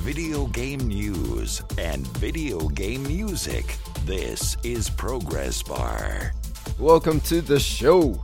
[0.00, 3.76] video game news and video game music.
[4.06, 6.32] This is Progress Bar.
[6.78, 8.14] Welcome to the show.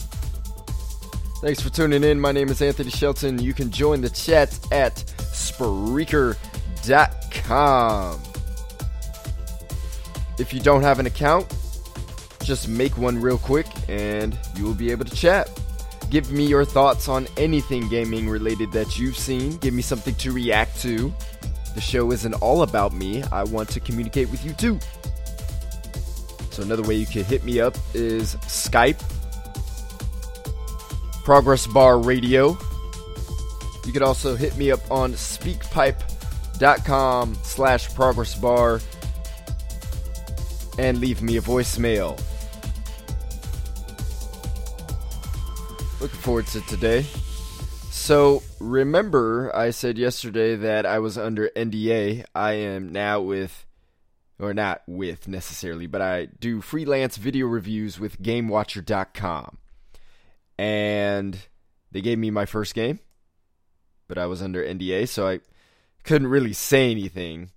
[1.42, 2.18] Thanks for tuning in.
[2.18, 3.38] My name is Anthony Shelton.
[3.38, 6.36] You can join the chat at Spreaker.com.
[10.38, 11.54] If you don't have an account,
[12.42, 15.50] just make one real quick and you will be able to chat.
[16.08, 19.56] Give me your thoughts on anything gaming related that you've seen.
[19.58, 21.12] Give me something to react to.
[21.76, 24.78] The show isn't all about me, I want to communicate with you too.
[26.50, 28.98] So, another way you can hit me up is Skype,
[31.22, 32.56] Progress Bar Radio.
[33.84, 38.80] You could also hit me up on speakpipe.com slash progress bar
[40.78, 42.18] and leave me a voicemail.
[46.00, 47.04] Looking forward to today.
[48.06, 52.24] So, remember, I said yesterday that I was under NDA.
[52.36, 53.66] I am now with,
[54.38, 59.58] or not with necessarily, but I do freelance video reviews with GameWatcher.com.
[60.56, 61.36] And
[61.90, 63.00] they gave me my first game,
[64.06, 65.40] but I was under NDA, so I
[66.04, 67.50] couldn't really say anything.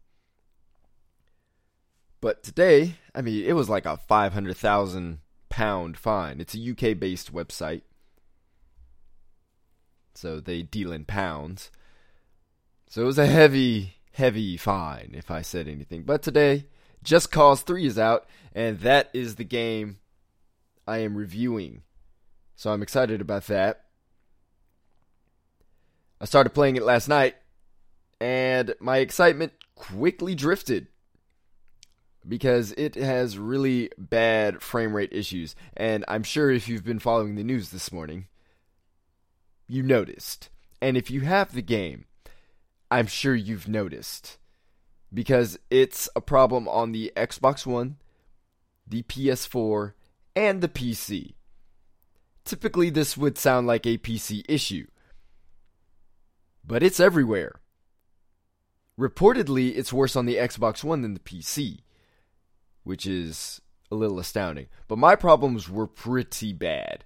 [2.22, 5.20] But today, I mean, it was like a 500,000
[5.50, 6.42] pound fine.
[6.42, 7.84] It's a UK based website
[10.20, 11.72] so they deal in pounds.
[12.90, 16.04] So it was a heavy, heavy fine if I said anything.
[16.04, 16.66] But today,
[17.04, 20.00] Just Cause 3 is out, and that is the game
[20.86, 21.84] I am reviewing.
[22.56, 23.86] So I'm excited about that.
[26.20, 27.36] I started playing it last night,
[28.20, 30.88] and my excitement quickly drifted
[32.28, 35.56] because it has really bad frame rate issues.
[35.78, 38.28] And I'm sure if you've been following the news this morning,
[39.70, 40.50] you noticed.
[40.82, 42.06] And if you have the game,
[42.92, 44.38] I'm sure you've noticed.
[45.14, 47.98] Because it's a problem on the Xbox One,
[48.86, 49.94] the PS4,
[50.36, 51.36] and the PC.
[52.44, 54.88] Typically, this would sound like a PC issue,
[56.66, 57.60] but it's everywhere.
[59.00, 61.80] Reportedly, it's worse on the Xbox One than the PC,
[62.84, 64.68] which is a little astounding.
[64.88, 67.06] But my problems were pretty bad.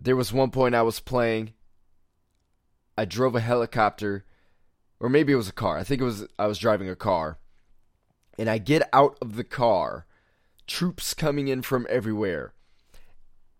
[0.00, 1.52] There was one point I was playing.
[2.96, 4.24] I drove a helicopter,
[5.00, 5.78] or maybe it was a car.
[5.78, 7.38] I think it was I was driving a car,
[8.38, 10.06] and I get out of the car,
[10.66, 12.54] troops coming in from everywhere,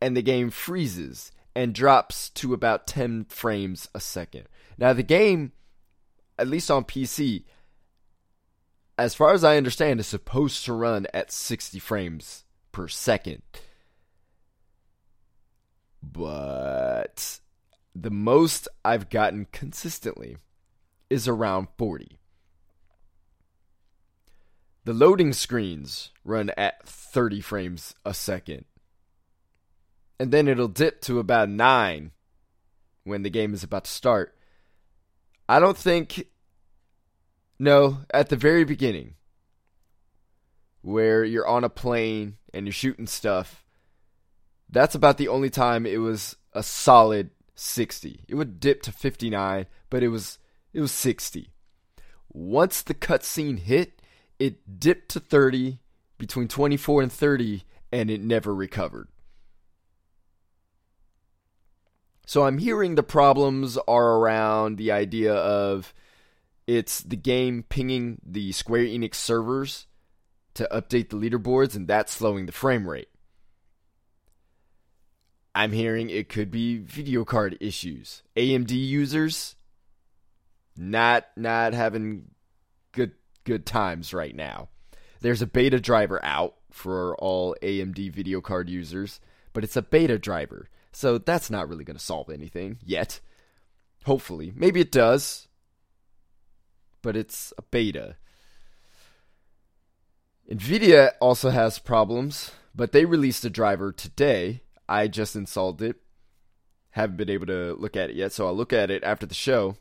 [0.01, 4.49] and the game freezes and drops to about 10 frames a second.
[4.77, 5.53] Now the game,
[6.39, 7.45] at least on PC,
[8.97, 13.43] as far as I understand, is supposed to run at 60 frames per second
[16.03, 17.41] but
[17.95, 20.39] the most I've gotten consistently
[21.11, 22.19] is around 40.
[24.85, 28.65] The loading screens run at 30 frames a second.
[30.19, 32.11] And then it'll dip to about 9
[33.05, 34.35] when the game is about to start.
[35.49, 36.27] I don't think.
[37.59, 39.15] No, at the very beginning,
[40.83, 43.65] where you're on a plane and you're shooting stuff,
[44.71, 48.25] that's about the only time it was a solid 60.
[48.29, 50.39] It would dip to 59, but it was
[50.73, 51.51] it was 60.
[52.31, 54.03] Once the cutscene hit,
[54.39, 55.81] it dipped to 30,
[56.19, 59.09] between 24 and 30, and it never recovered.
[62.27, 65.95] So I'm hearing the problems are around the idea of
[66.67, 69.87] it's the game pinging the Square Enix servers
[70.55, 73.09] to update the leaderboards, and that's slowing the frame rate.
[75.59, 78.23] I'm hearing it could be video card issues.
[78.37, 79.57] AMD users
[80.77, 82.27] not not having
[82.93, 84.69] good good times right now.
[85.21, 89.19] There's a beta driver out for all AMD video card users,
[89.53, 90.69] but it's a beta driver.
[90.93, 93.19] So that's not really going to solve anything yet.
[94.05, 94.53] Hopefully.
[94.55, 95.49] Maybe it does.
[97.03, 98.15] But it's a beta.
[100.49, 105.97] Nvidia also has problems, but they released a driver today I just installed it.
[106.91, 109.35] Haven't been able to look at it yet, so I'll look at it after the
[109.35, 109.77] show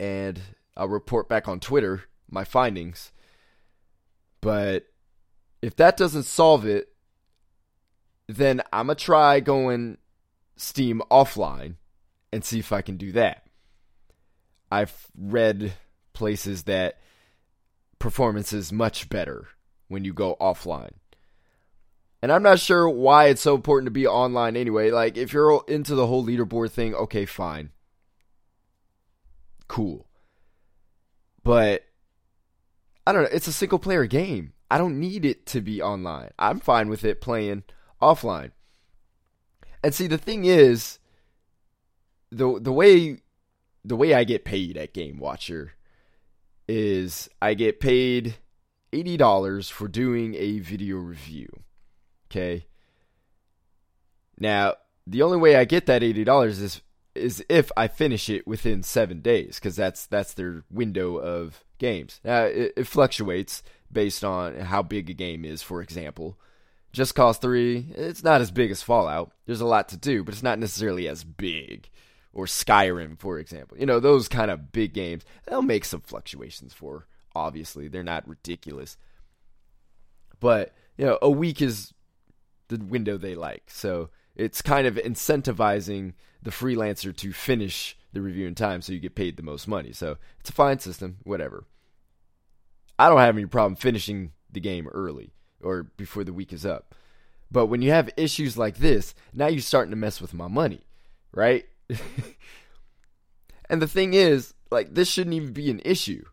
[0.00, 0.40] and
[0.76, 3.12] I'll report back on Twitter my findings.
[4.40, 4.86] But
[5.62, 6.88] if that doesn't solve it,
[8.28, 9.98] then I'm going to try going
[10.56, 11.74] Steam offline
[12.32, 13.46] and see if I can do that.
[14.70, 15.74] I've read
[16.12, 16.98] places that
[17.98, 19.48] performance is much better
[19.88, 20.92] when you go offline.
[22.22, 24.90] And I'm not sure why it's so important to be online anyway.
[24.90, 27.70] Like, if you're into the whole leaderboard thing, okay, fine.
[29.68, 30.06] cool.
[31.42, 31.84] But
[33.06, 34.52] I don't know, it's a single player game.
[34.70, 36.30] I don't need it to be online.
[36.38, 37.62] I'm fine with it playing
[38.02, 38.50] offline.
[39.82, 40.98] And see the thing is
[42.32, 43.18] the the way
[43.84, 45.74] the way I get paid at Game Watcher
[46.68, 48.36] is I get paid
[48.92, 51.48] $80 for doing a video review.
[54.38, 54.74] Now,
[55.06, 56.82] the only way I get that $80 is
[57.14, 62.20] is if I finish it within 7 days cuz that's that's their window of games.
[62.22, 66.38] Now, it, it fluctuates based on how big a game is, for example.
[66.92, 69.32] Just Cause 3, it's not as big as Fallout.
[69.44, 71.90] There's a lot to do, but it's not necessarily as big.
[72.32, 73.78] Or Skyrim, for example.
[73.78, 77.88] You know, those kind of big games, they'll make some fluctuations for, obviously.
[77.88, 78.96] They're not ridiculous.
[80.40, 81.92] But, you know, a week is
[82.68, 83.64] the window they like.
[83.68, 89.00] So it's kind of incentivizing the freelancer to finish the review in time so you
[89.00, 89.92] get paid the most money.
[89.92, 91.64] So it's a fine system, whatever.
[92.98, 95.32] I don't have any problem finishing the game early
[95.62, 96.94] or before the week is up.
[97.50, 100.86] But when you have issues like this, now you're starting to mess with my money,
[101.32, 101.66] right?
[103.70, 106.24] and the thing is, like, this shouldn't even be an issue.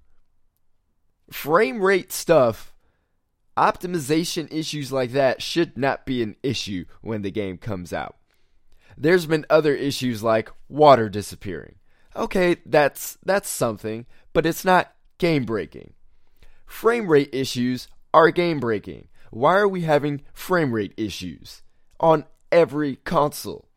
[1.31, 2.73] Frame rate stuff,
[3.57, 8.17] optimization issues like that should not be an issue when the game comes out.
[8.97, 11.75] There's been other issues like water disappearing.
[12.15, 15.94] Okay, that's that's something, but it's not game breaking.
[16.65, 19.07] Frame rate issues are game breaking.
[19.31, 21.63] Why are we having frame rate issues
[22.00, 23.67] on every console?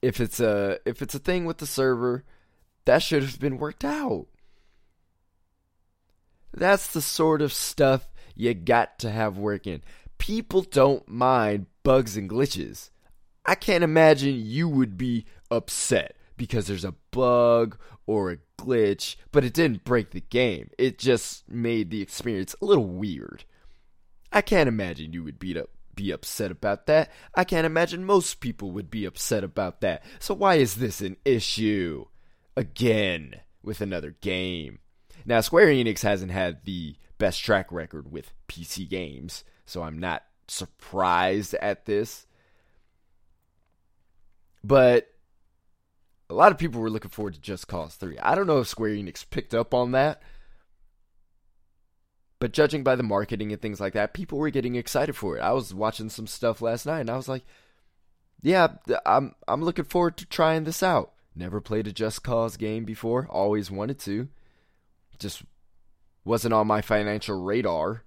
[0.00, 2.24] If it's a if it's a thing with the server,
[2.86, 4.28] that should have been worked out.
[6.52, 9.82] That's the sort of stuff you got to have working.
[10.18, 12.90] People don't mind bugs and glitches.
[13.46, 19.44] I can't imagine you would be upset because there's a bug or a glitch, but
[19.44, 20.70] it didn't break the game.
[20.78, 23.44] It just made the experience a little weird.
[24.32, 27.10] I can't imagine you would up be upset about that.
[27.34, 30.02] I can't imagine most people would be upset about that.
[30.18, 32.06] So why is this an issue?
[32.56, 34.78] Again, with another game.
[35.30, 40.24] Now, Square Enix hasn't had the best track record with PC games, so I'm not
[40.48, 42.26] surprised at this.
[44.64, 45.06] But
[46.28, 48.18] a lot of people were looking forward to Just Cause 3.
[48.18, 50.20] I don't know if Square Enix picked up on that,
[52.40, 55.42] but judging by the marketing and things like that, people were getting excited for it.
[55.42, 57.44] I was watching some stuff last night and I was like,
[58.42, 58.66] yeah,
[59.06, 61.12] I'm I'm looking forward to trying this out.
[61.36, 64.28] Never played a Just Cause game before, always wanted to.
[65.20, 65.42] Just
[66.24, 68.04] wasn't on my financial radar.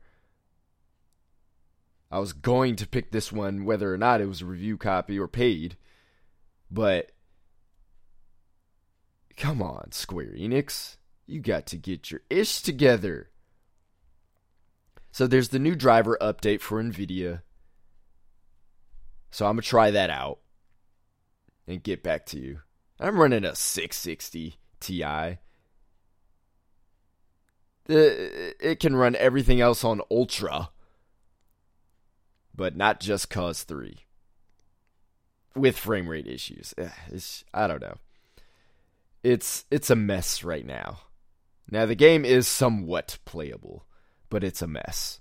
[2.12, 5.18] I was going to pick this one whether or not it was a review copy
[5.18, 5.78] or paid.
[6.70, 7.12] But
[9.38, 10.98] come on, Square Enix.
[11.26, 13.30] You got to get your ish together.
[15.12, 17.42] So there's the new driver update for NVIDIA.
[19.32, 20.40] So I'm going to try that out
[21.68, 22.60] and get back to you.
[23.00, 25.38] I'm running a 660 Ti.
[27.88, 30.70] It can run everything else on Ultra,
[32.56, 33.98] but not just Cause 3
[35.56, 36.74] with frame rate issues.
[36.78, 37.98] Eh, it's, I don't know.
[39.22, 41.00] It's it's a mess right now.
[41.70, 43.86] Now the game is somewhat playable
[44.34, 45.20] but it's a mess.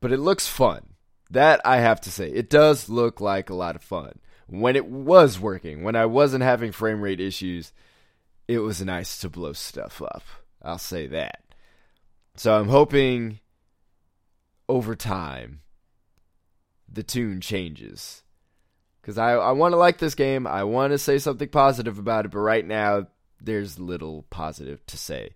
[0.00, 0.94] But it looks fun.
[1.30, 2.30] That I have to say.
[2.30, 4.20] It does look like a lot of fun.
[4.46, 7.74] When it was working, when I wasn't having frame rate issues,
[8.48, 10.24] it was nice to blow stuff up.
[10.62, 11.42] I'll say that.
[12.36, 13.40] So I'm hoping
[14.68, 15.60] over time
[16.88, 18.22] the tune changes.
[19.00, 20.46] Because I, I want to like this game.
[20.46, 23.06] I want to say something positive about it, but right now
[23.40, 25.34] there's little positive to say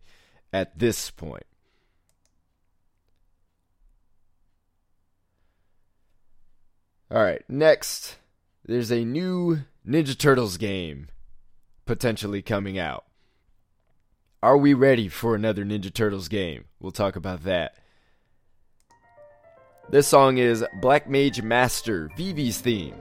[0.52, 1.44] at this point.
[7.10, 8.16] All right, next,
[8.66, 11.08] there's a new Ninja Turtles game
[11.88, 13.06] potentially coming out.
[14.42, 16.66] Are we ready for another Ninja Turtles game?
[16.78, 17.76] We'll talk about that.
[19.88, 22.94] This song is Black Mage Master, Vivi's theme.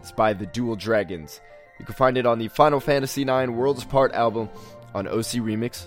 [0.00, 1.40] It's by the Dual Dragons.
[1.78, 4.50] You can find it on the Final Fantasy IX Worlds Apart album
[4.94, 5.82] on ocremix.org.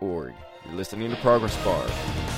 [0.00, 0.34] Remix.
[0.66, 2.35] You're listening to Progress Bar.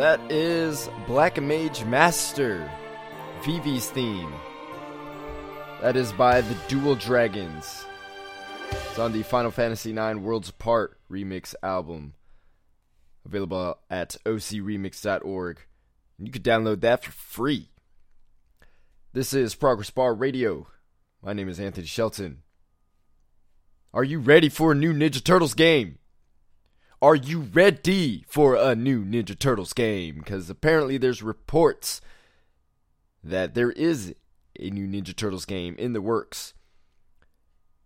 [0.00, 2.70] That is Black Mage Master,
[3.42, 4.32] Vivi's theme.
[5.82, 7.84] That is by the Dual Dragons.
[8.70, 12.14] It's on the Final Fantasy IX Worlds Apart remix album.
[13.26, 15.60] Available at ocremix.org.
[16.18, 17.68] You can download that for free.
[19.12, 20.66] This is Progress Bar Radio.
[21.22, 22.38] My name is Anthony Shelton.
[23.92, 25.98] Are you ready for a new Ninja Turtles game?
[27.02, 30.16] Are you ready for a new Ninja Turtles game?
[30.18, 32.02] Because apparently there's reports
[33.24, 34.14] that there is
[34.58, 36.52] a new Ninja Turtles game in the works.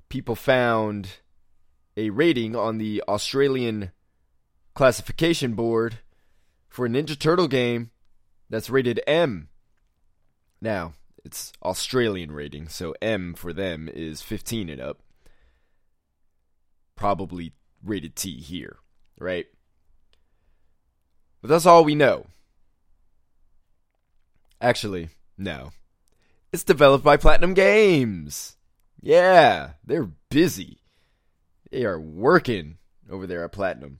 [0.08, 1.18] People found
[1.96, 3.92] a rating on the Australian
[4.74, 6.00] classification board
[6.68, 7.92] for a Ninja Turtle game
[8.50, 9.48] that's rated M.
[10.60, 10.94] Now,
[11.24, 15.02] it's Australian rating, so M for them is 15 and up.
[16.96, 18.78] Probably rated T here
[19.18, 19.46] right?
[21.40, 22.26] But that's all we know.
[24.60, 25.72] Actually, no.
[26.52, 28.56] It's developed by Platinum Games.
[29.00, 30.78] Yeah, they're busy.
[31.70, 32.78] They are working
[33.10, 33.98] over there at Platinum.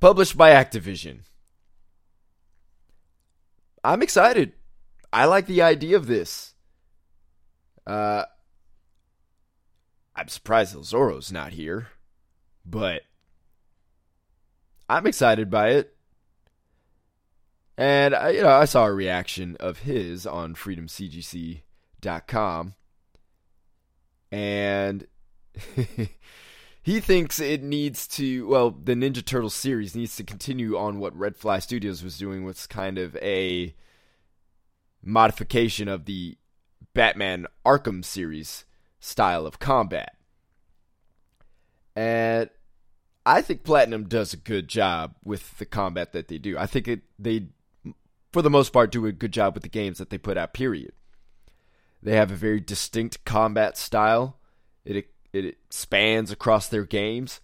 [0.00, 1.20] Published by Activision.
[3.82, 4.52] I'm excited.
[5.12, 6.54] I like the idea of this.
[7.86, 8.24] Uh,
[10.14, 11.88] I'm surprised El Zorro's not here,
[12.64, 13.02] but
[14.88, 15.96] I'm excited by it.
[17.78, 22.74] And I, you know, I saw a reaction of his on freedomcgc.com
[24.32, 25.06] and
[26.82, 31.16] he thinks it needs to well, the Ninja Turtle series needs to continue on what
[31.16, 33.74] Red Fly Studios was doing, was kind of a
[35.02, 36.36] modification of the
[36.94, 38.64] Batman Arkham series
[39.00, 40.16] style of combat.
[41.94, 42.50] And
[43.26, 46.56] I think Platinum does a good job with the combat that they do.
[46.56, 47.48] I think it, they,
[48.32, 50.54] for the most part, do a good job with the games that they put out.
[50.54, 50.92] Period.
[52.00, 54.38] They have a very distinct combat style.
[54.84, 57.40] It it spans across their games.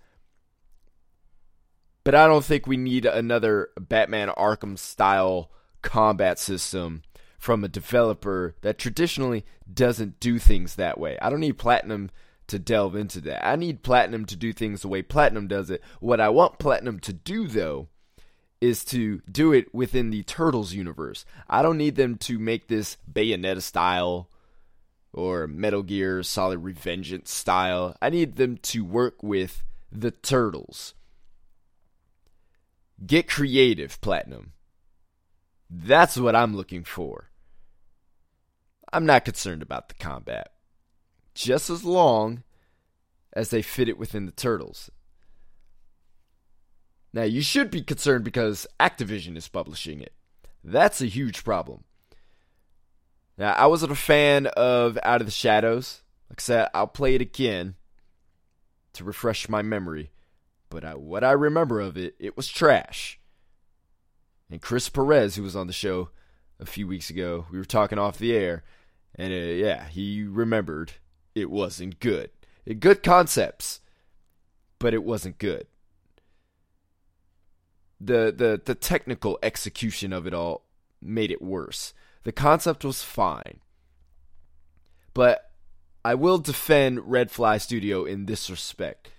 [2.05, 5.51] But I don't think we need another Batman Arkham style
[5.83, 7.03] combat system
[7.39, 11.19] from a developer that traditionally doesn't do things that way.
[11.21, 12.11] I don't need Platinum
[12.53, 13.47] to delve into that.
[13.47, 15.83] I need Platinum to do things the way Platinum does it.
[16.01, 17.89] What I want Platinum to do, though,
[18.61, 21.25] is to do it within the Turtles universe.
[21.49, 24.29] I don't need them to make this Bayonetta style
[25.15, 27.97] or Metal Gear Solid Revengeance style.
[28.03, 30.93] I need them to work with the Turtles.
[33.05, 34.53] Get creative, Platinum.
[35.71, 37.31] That's what I'm looking for.
[38.93, 40.52] I'm not concerned about the combat
[41.35, 42.43] just as long
[43.33, 44.91] as they fit it within the turtles.
[47.13, 50.15] Now, you should be concerned because Activision is publishing it.
[50.65, 51.85] That's a huge problem.
[53.37, 56.03] Now, I wasn't a fan of Out of the Shadows.
[56.31, 57.75] Like I said, I'll play it again
[58.95, 60.11] to refresh my memory.
[60.71, 63.19] But I, what I remember of it, it was trash.
[64.51, 66.11] And Chris Perez, who was on the show
[66.61, 68.63] a few weeks ago, we were talking off the air,
[69.15, 70.93] and uh, yeah, he remembered
[71.35, 72.31] it wasn't good.
[72.79, 73.81] Good concepts,
[74.79, 75.67] but it wasn't good.
[78.01, 80.65] The, the the technical execution of it all
[81.01, 81.95] made it worse.
[82.25, 83.61] The concept was fine.
[85.15, 85.51] But
[86.05, 89.11] I will defend Red Fly Studio in this respect.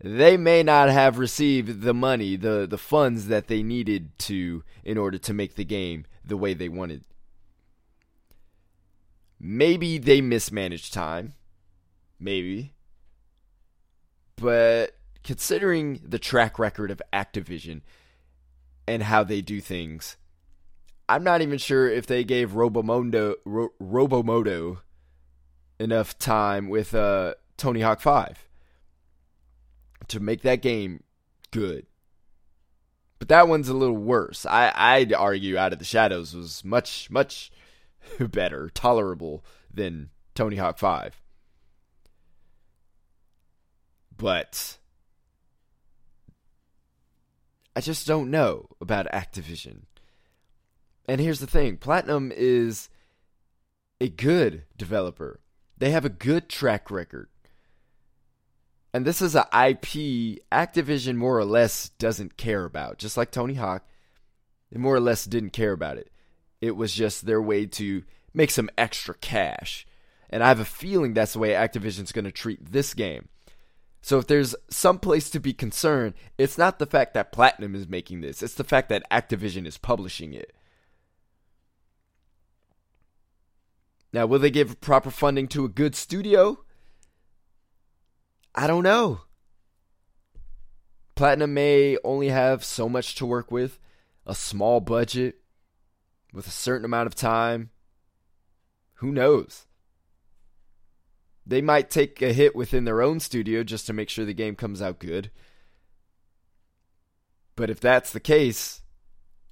[0.00, 4.96] They may not have received the money, the, the funds that they needed to in
[4.96, 7.04] order to make the game the way they wanted.
[9.40, 11.34] Maybe they mismanaged time.
[12.20, 12.74] Maybe.
[14.36, 17.82] But considering the track record of Activision
[18.86, 20.16] and how they do things,
[21.08, 24.78] I'm not even sure if they gave Robomondo Ro- Robomodo
[25.80, 28.46] enough time with uh, Tony Hawk 5
[30.08, 31.02] to make that game
[31.50, 31.86] good.
[33.18, 34.46] But that one's a little worse.
[34.46, 37.50] I, I'd argue Out of the Shadows was much, much
[38.20, 41.17] better, tolerable than Tony Hawk 5.
[44.18, 44.78] But
[47.74, 49.82] I just don't know about Activision.
[51.08, 52.90] And here's the thing Platinum is
[54.00, 55.40] a good developer,
[55.78, 57.28] they have a good track record.
[58.92, 62.98] And this is an IP Activision more or less doesn't care about.
[62.98, 63.86] Just like Tony Hawk,
[64.72, 66.10] they more or less didn't care about it.
[66.60, 68.02] It was just their way to
[68.34, 69.86] make some extra cash.
[70.30, 73.28] And I have a feeling that's the way Activision's going to treat this game.
[74.00, 77.88] So if there's some place to be concerned, it's not the fact that Platinum is
[77.88, 80.54] making this, it's the fact that Activision is publishing it.
[84.12, 86.64] Now, will they give proper funding to a good studio?
[88.54, 89.20] I don't know.
[91.14, 93.78] Platinum may only have so much to work with,
[94.24, 95.40] a small budget,
[96.32, 97.70] with a certain amount of time.
[98.94, 99.67] Who knows?
[101.48, 104.54] They might take a hit within their own studio just to make sure the game
[104.54, 105.30] comes out good.
[107.56, 108.82] But if that's the case,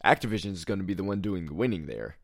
[0.04, 2.18] Activision is going to be the one doing the winning there.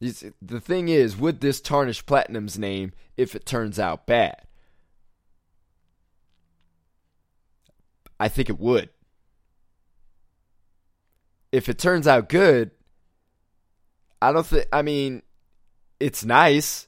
[0.00, 4.42] The thing is, would this tarnish Platinum's name if it turns out bad?
[8.18, 8.90] I think it would.
[11.52, 12.72] If it turns out good,
[14.20, 15.22] I don't think, I mean,
[16.04, 16.86] it's nice.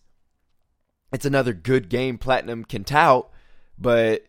[1.11, 3.31] It's another good game Platinum can tout,
[3.79, 4.26] but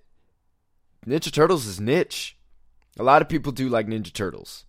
[1.06, 2.38] Ninja Turtles is niche.
[2.97, 4.63] A lot of people do like Ninja Turtles.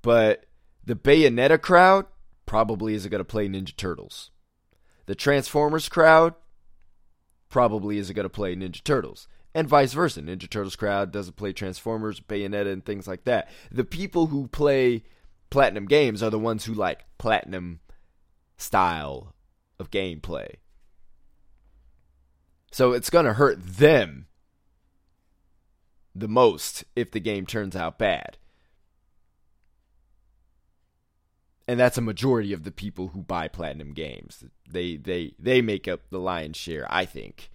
[0.00, 0.46] But
[0.82, 2.06] the Bayonetta crowd
[2.46, 4.30] probably isn't going to play Ninja Turtles.
[5.04, 6.34] The Transformers crowd
[7.50, 9.28] probably isn't going to play Ninja Turtles.
[9.54, 10.22] And vice versa.
[10.22, 13.50] Ninja Turtles crowd doesn't play Transformers, Bayonetta, and things like that.
[13.70, 15.02] The people who play
[15.50, 17.80] Platinum games are the ones who like Platinum
[18.60, 19.34] style
[19.78, 20.56] of gameplay.
[22.70, 24.26] So it's going to hurt them
[26.14, 28.36] the most if the game turns out bad.
[31.66, 34.42] And that's a majority of the people who buy platinum games.
[34.68, 37.48] They they they make up the lion's share, I think.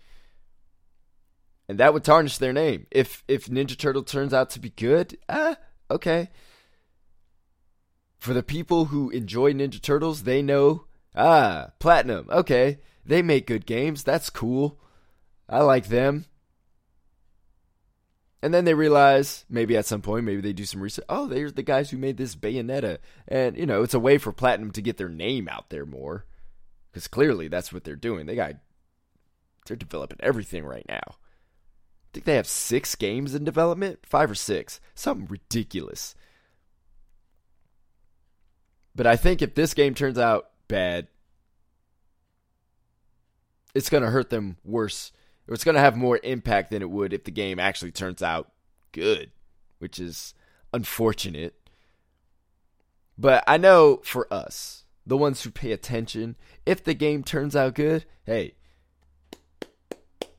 [1.68, 2.88] And that would tarnish their name.
[2.92, 5.58] If if Ninja Turtle turns out to be good, ah,
[5.92, 6.30] okay.
[8.18, 12.28] For the people who enjoy Ninja Turtles, they know Ah, Platinum.
[12.30, 12.80] Okay.
[13.06, 14.04] They make good games.
[14.04, 14.80] That's cool.
[15.48, 16.26] I like them.
[18.42, 21.06] And then they realize, maybe at some point, maybe they do some research.
[21.10, 23.00] Oh, there's the guys who made this Bayonetta.
[23.28, 26.26] And, you know, it's a way for Platinum to get their name out there more.
[26.92, 28.26] Because clearly that's what they're doing.
[28.26, 28.54] They got,
[29.66, 31.02] they're developing everything right now.
[31.08, 34.80] I think they have six games in development, five or six.
[34.94, 36.16] Something ridiculous.
[38.96, 41.08] But I think if this game turns out bad,
[43.74, 45.12] it's going to hurt them worse.
[45.48, 48.24] Or it's going to have more impact than it would if the game actually turns
[48.24, 48.52] out
[48.92, 49.32] good,
[49.78, 50.34] which is
[50.74, 51.54] unfortunate.
[53.18, 57.76] But I know for us, the ones who pay attention, if the game turns out
[57.76, 58.56] good, hey,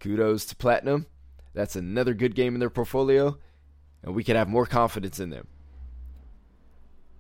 [0.01, 1.07] kudos to Platinum.
[1.55, 3.39] That's another good game in their portfolio,
[4.03, 5.47] and we can have more confidence in them.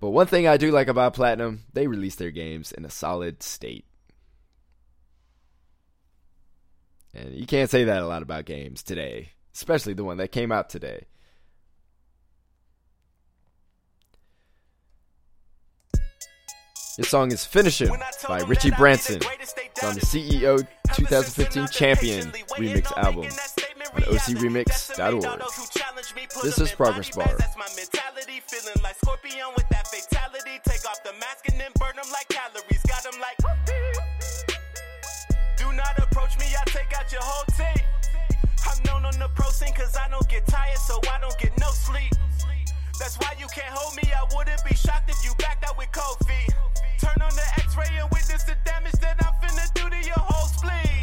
[0.00, 3.42] But one thing I do like about Platinum, they release their games in a solid
[3.42, 3.86] state.
[7.14, 10.52] And you can't say that a lot about games today, especially the one that came
[10.52, 11.06] out today.
[16.98, 17.94] This song is Finishing
[18.26, 19.20] by Richie Branson.
[19.82, 23.28] On the CEO 2015 Champion remix album
[23.96, 25.22] on ocremix.org.
[26.42, 27.36] This is Progress Bar.
[37.12, 37.84] your whole team.
[38.66, 41.52] I'm known on the pro scene cause I don't get tired, so I don't get
[41.58, 42.12] no sleep.
[42.98, 44.02] That's why you can't hold me.
[44.12, 45.86] I wouldn't be shocked if you backed out with.
[45.92, 50.48] Turn on the x-ray and witness the damage that I'm finna do to your whole
[50.48, 50.95] spleen.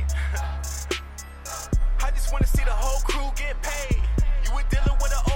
[2.24, 4.02] Just wanna see the whole crew get paid.
[4.46, 5.33] You were dealing with an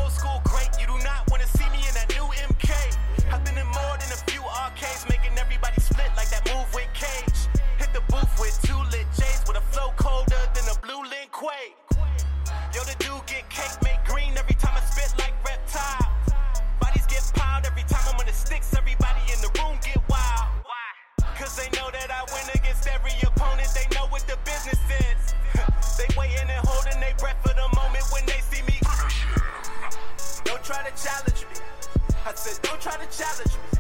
[33.08, 33.80] to challenge me.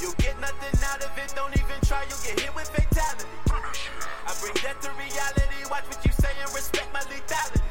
[0.00, 3.30] You'll get nothing out of it, don't even try, you'll get hit with fatality.
[3.48, 7.62] I bring death to reality, watch what you say and respect my lethality.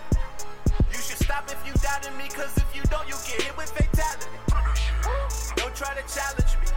[0.89, 3.69] You should stop if you doubted me, cause if you don't, you'll get hit with
[3.69, 4.29] fatality.
[5.57, 6.67] Don't try to challenge me.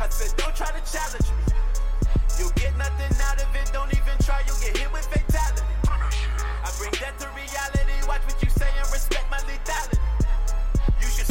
[0.00, 1.44] I said, don't try to challenge me.
[2.38, 5.66] You'll get nothing out of it, don't even try, you'll get hit with fatality.
[5.88, 10.05] I bring death to reality, watch what you say and respect my lethality.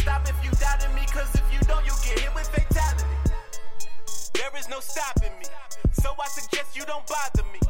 [0.06, 3.06] Stop if you doubted me, cause if you don't, you'll get hit with fatality.
[4.36, 5.46] There is no stopping me,
[5.94, 7.65] so I suggest you don't bother me.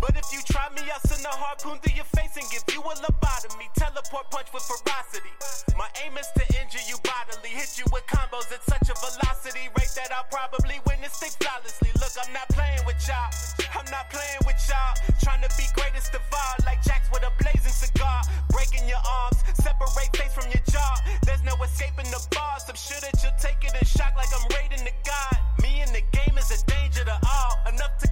[0.00, 2.82] But if you try me, I'll send a harpoon through your face and give you
[2.82, 3.72] a lobotomy.
[3.74, 5.32] Teleport punch with ferocity.
[5.76, 7.50] My aim is to injure you bodily.
[7.50, 11.32] Hit you with combos at such a velocity rate that I'll probably win this thing
[11.40, 11.90] flawlessly.
[11.96, 13.30] Look, I'm not playing with y'all.
[13.74, 14.92] I'm not playing with y'all.
[15.22, 18.22] Trying to be greatest of all, like Jacks with a blazing cigar.
[18.50, 20.94] Breaking your arms, separate face from your jaw.
[21.24, 22.64] There's no escaping the bars.
[22.68, 25.36] I'm sure that you'll take it in shock like I'm raiding the god.
[25.62, 27.54] Me in the game is a danger to all.
[27.68, 28.03] Enough to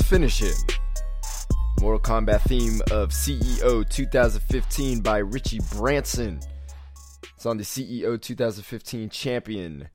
[0.00, 0.78] is Finish it.
[1.80, 6.40] Mortal Kombat theme of CEO 2015 by Richie Branson.
[7.34, 9.88] It's on the CEO 2015 Champion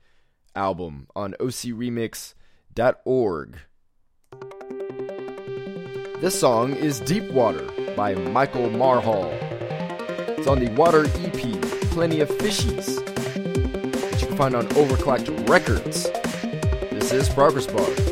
[0.55, 3.57] album on ocremix.org.
[6.21, 9.29] This song is Deep Water by Michael Marhall.
[10.37, 11.61] It's on the Water EP,
[11.91, 13.03] Plenty of Fishies,
[14.11, 16.09] that you can find on Overclocked Records.
[16.91, 18.02] This is Progress Bar.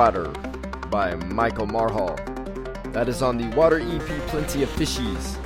[0.00, 0.28] Water
[0.88, 2.16] by Michael Marhall.
[2.94, 5.36] That is on the Water EP Plenty of Fishies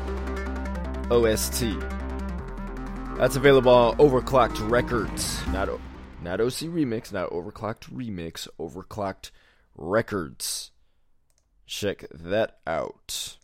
[1.10, 1.76] OST.
[3.18, 5.44] That's available on Overclocked Records.
[5.48, 5.70] Not,
[6.22, 9.32] not OC Remix, not Overclocked Remix, Overclocked
[9.74, 10.70] Records.
[11.66, 13.36] Check that out.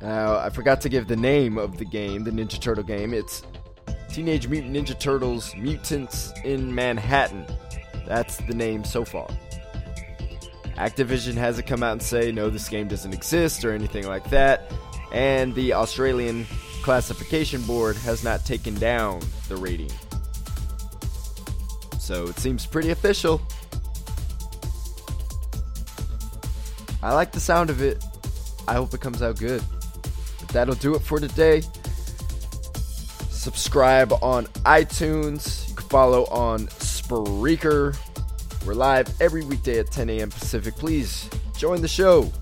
[0.00, 3.12] Now, I forgot to give the name of the game, the Ninja Turtle game.
[3.12, 3.42] It's
[4.08, 7.44] Teenage Mutant Ninja Turtles Mutants in Manhattan.
[8.06, 9.28] That's the name so far.
[10.76, 14.70] Activision hasn't come out and say, no, this game doesn't exist or anything like that.
[15.12, 16.46] And the Australian
[16.82, 19.90] Classification Board has not taken down the rating.
[21.98, 23.40] So it seems pretty official.
[27.02, 28.04] I like the sound of it.
[28.68, 29.62] I hope it comes out good.
[30.40, 31.62] But that'll do it for today.
[33.30, 35.68] Subscribe on iTunes.
[35.68, 36.68] You can follow on
[37.06, 37.96] Spreaker.
[38.66, 40.28] We're live every weekday at 10 a.m.
[40.28, 40.74] Pacific.
[40.74, 42.32] Please join the show.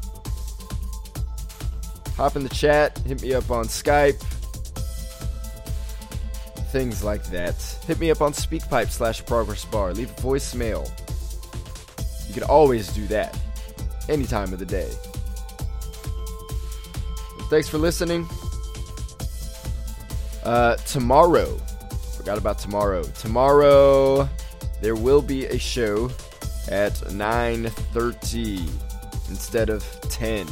[2.17, 2.97] Hop in the chat.
[3.01, 4.19] Hit me up on Skype.
[6.73, 7.55] Things like that.
[7.87, 9.93] Hit me up on SpeakPipe slash Progress Bar.
[9.93, 10.91] Leave a voicemail.
[12.27, 13.39] You can always do that
[14.09, 14.91] any time of the day.
[17.51, 18.27] Thanks for listening.
[20.43, 21.59] Uh, tomorrow,
[22.17, 23.03] forgot about tomorrow.
[23.03, 24.29] Tomorrow,
[24.85, 26.11] there will be a show
[26.69, 28.69] at 9:30
[29.31, 30.47] instead of 10.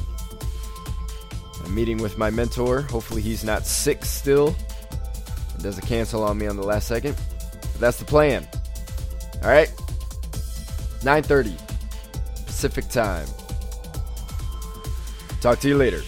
[1.63, 2.81] I'm meeting with my mentor.
[2.81, 4.57] Hopefully, he's not sick still
[5.53, 7.15] and doesn't cancel on me on the last second.
[7.61, 8.49] But that's the plan.
[9.43, 9.71] All right,
[11.03, 11.55] 9:30
[12.47, 13.27] Pacific time.
[15.43, 16.03] Talk to you later.